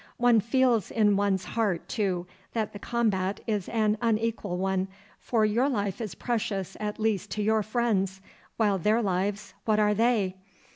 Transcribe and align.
One 0.17 0.39
feels 0.39 0.89
in 0.89 1.15
one's 1.15 1.45
heart, 1.45 1.87
too, 1.87 2.25
that 2.53 2.73
the 2.73 2.79
combat 2.79 3.39
is 3.45 3.69
an 3.69 3.99
unequal 4.01 4.57
one, 4.57 4.87
for 5.19 5.45
your 5.45 5.69
life 5.69 6.01
is 6.01 6.15
precious 6.15 6.75
at 6.79 6.99
least 6.99 7.29
to 7.33 7.43
your 7.43 7.61
friends, 7.61 8.19
while 8.57 8.79
their 8.79 9.03
lives, 9.03 9.53
what 9.65 9.77
are 9.77 9.93
they? 9.93 10.37